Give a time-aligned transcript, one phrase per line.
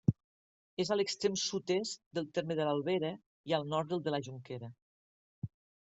[0.83, 3.13] És a l'extrem sud-est del terme de l'Albera
[3.53, 4.77] i al nord del de la Jonquera.